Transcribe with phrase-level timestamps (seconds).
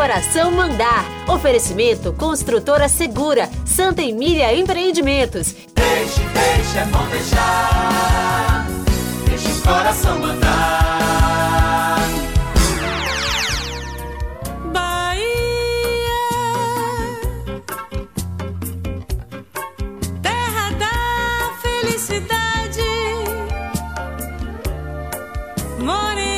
[0.00, 1.04] coração mandar.
[1.28, 5.54] Oferecimento Construtora Segura, Santa Emília Empreendimentos.
[5.74, 8.66] Deixe, deixe, é bom deixar.
[9.28, 11.98] Deixe o coração mandar.
[14.72, 15.20] Bahia,
[20.22, 22.80] terra da felicidade,
[25.78, 26.29] morena,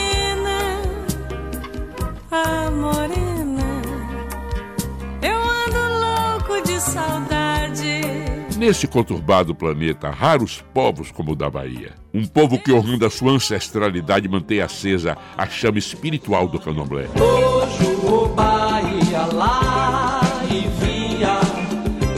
[8.62, 11.94] Nesse conturbado planeta, raros povos como o da Bahia.
[12.14, 17.08] Um povo que, honrando a sua ancestralidade, mantém acesa a chama espiritual do candomblé.
[17.20, 21.40] Hoje o Bahia lá e via.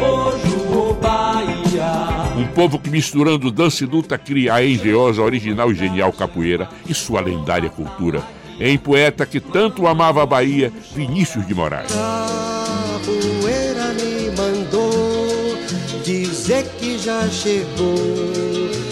[0.05, 2.37] Hoje o Bahia.
[2.37, 6.93] Um povo que, misturando dança e luta, cria a engenhosa, original e genial capoeira e
[6.93, 8.23] sua lendária cultura.
[8.61, 11.91] Em poeta que tanto amava a Bahia, Vinícius de Moraes.
[16.45, 17.97] Dizer que já chegou,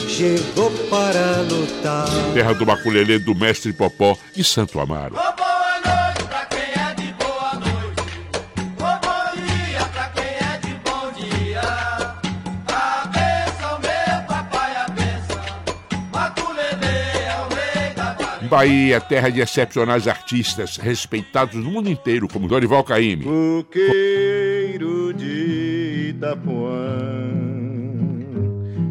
[0.08, 2.08] chegou para lutar.
[2.33, 5.14] Terra do maculelê do mestre Popó e Santo Amaro.
[5.14, 8.03] Ô, boa noite pra quem é de boa noite.
[8.78, 11.61] Ô, bom dia pra quem de bom dia.
[12.69, 15.45] A benção, meu papai, a benção.
[16.11, 18.48] Maculelê o rei da Bahia.
[18.48, 23.25] Bahia, terra de excepcionais artistas, respeitados no mundo inteiro, como Dorival Caymmi.
[23.25, 23.67] De
[26.12, 27.30] Itapuã,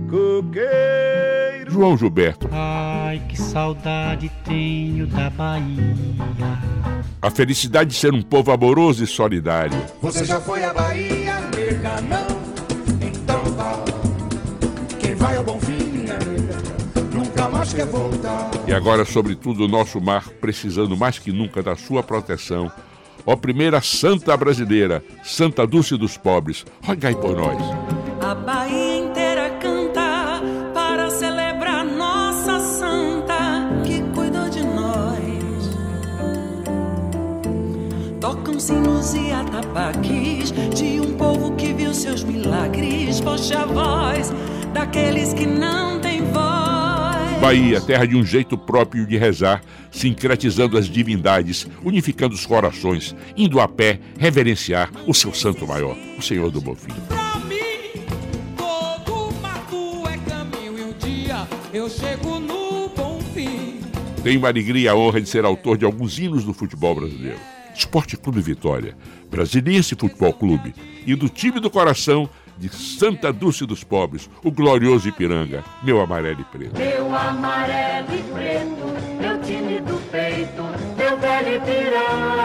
[0.10, 1.72] coqueiro.
[1.72, 2.50] João Gilberto.
[2.52, 6.60] Ai, que saudade tenho da Bahia.
[7.22, 9.78] A felicidade de ser um povo amoroso e solidário.
[10.02, 12.42] Você já foi à Bahia, nega, não?
[13.08, 13.76] Então vá.
[15.00, 16.58] Quem vai ao bom fim, minha nega,
[17.14, 18.50] nunca mais quer voltar.
[18.68, 22.72] E agora, sobretudo, o nosso mar precisando mais que nunca da sua proteção.
[23.26, 27.58] Ó primeira santa brasileira, Santa Dulce dos Pobres, rogai por nós.
[28.22, 30.42] A Bahia inteira canta
[30.74, 35.70] para celebrar nossa santa que cuidou de nós.
[38.20, 43.22] Tocam sinos e atabaques de um povo que viu seus milagres.
[43.22, 44.32] Poxa voz
[44.74, 45.71] daqueles que não.
[47.42, 53.60] Bahia, terra de um jeito próprio de rezar, sincretizando as divindades, unificando os corações, indo
[53.60, 56.94] a pé reverenciar o seu santo maior, o Senhor do Bofim.
[57.08, 58.06] Pra mim,
[58.56, 63.80] todo mato é caminho e um dia eu chego no bom fim.
[64.22, 67.40] Tenho a alegria e a honra de ser autor de alguns hinos do futebol brasileiro.
[67.74, 68.96] Esporte Clube Vitória,
[69.32, 70.76] Brasiliense Futebol Clube
[71.08, 76.42] e do time do coração de Santa Dulce dos Pobres, o glorioso Ipiranga, meu amarelo
[76.42, 76.78] e preto.
[76.78, 80.64] Meu amarelo e preto, meu time do peito,
[80.98, 82.42] meu velho Ipiranga.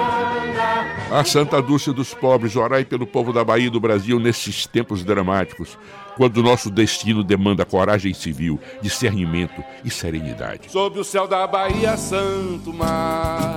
[1.11, 5.05] A Santa Dulce dos Pobres, orai pelo povo da Bahia e do Brasil nesses tempos
[5.05, 5.79] dramáticos,
[6.17, 10.71] quando o nosso destino demanda coragem civil, discernimento e serenidade.
[10.71, 13.56] Sob o céu da Bahia, santo mar.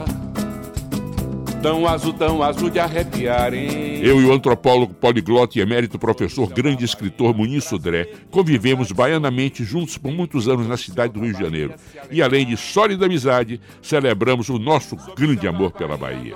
[1.61, 3.99] Tão azul, tão azul de arrepiar, hein?
[4.01, 9.97] Eu e o antropólogo poliglota e emérito professor, grande escritor Muniz Sodré, convivemos baianamente juntos
[9.97, 11.73] por muitos anos na cidade do Rio de Janeiro.
[12.09, 16.35] E além de sólida amizade, celebramos o nosso grande amor pela Bahia.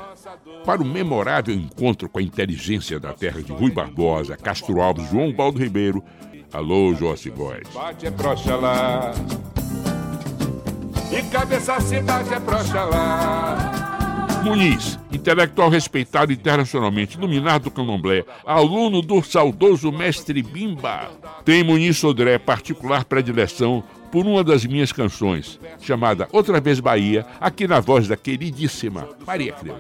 [0.65, 5.31] Para o memorável encontro com a inteligência da terra de Rui Barbosa, Castro Alves, João
[5.31, 6.03] Baldo Ribeiro,
[6.51, 7.67] alô, José Góes.
[7.73, 9.13] Bate é proxa lá.
[11.11, 13.62] E cabeça se bate é proxa lá.
[14.43, 21.09] Muniz, intelectual respeitado internacionalmente, iluminado do candomblé, aluno do saudoso mestre Bimba,
[21.45, 27.65] tem Muniz Sodré particular predileção por uma das minhas canções, chamada Outra Vez Bahia, aqui
[27.67, 29.77] na voz da queridíssima Maria Creu.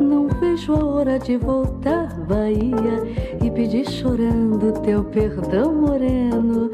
[0.00, 3.02] Não vejo a hora de voltar, Bahia,
[3.44, 6.70] e pedir chorando teu perdão, moreno.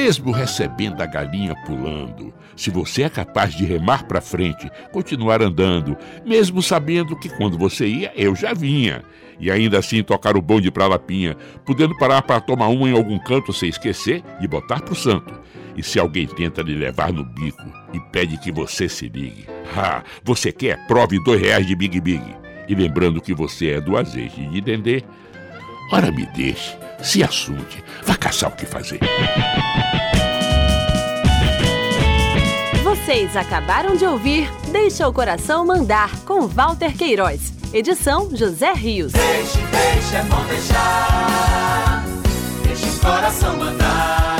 [0.00, 5.96] Mesmo recebendo a galinha pulando, se você é capaz de remar para frente, continuar andando,
[6.24, 9.02] mesmo sabendo que quando você ia, eu já vinha,
[9.40, 11.36] e ainda assim tocar o bonde pra Lapinha,
[11.66, 15.34] podendo parar para tomar uma em algum canto sem esquecer de botar pro santo.
[15.76, 19.46] E se alguém tenta lhe levar no bico e pede que você se ligue,
[19.76, 20.86] ah, você quer?
[20.86, 22.22] Prove dois reais de Big Big.
[22.68, 25.02] E lembrando que você é do azeite de dendê,
[25.92, 29.00] ora me deixe, se assunte, vá caçar o que fazer.
[33.08, 37.54] Vocês acabaram de ouvir Deixa o Coração Mandar, com Walter Queiroz.
[37.72, 39.12] Edição José Rios.
[39.12, 42.04] Deixe, deixe, é bom deixar.
[42.64, 44.37] Deixe o coração mandar.